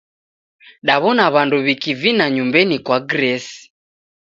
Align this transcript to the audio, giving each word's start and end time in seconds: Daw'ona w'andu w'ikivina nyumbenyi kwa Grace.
Daw'ona 0.87 1.25
w'andu 1.33 1.57
w'ikivina 1.65 2.25
nyumbenyi 2.33 2.77
kwa 2.85 2.97
Grace. 3.09 3.55